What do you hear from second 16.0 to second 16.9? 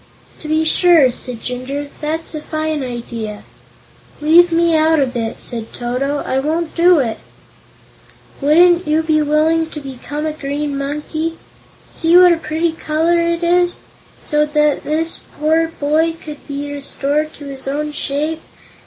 could be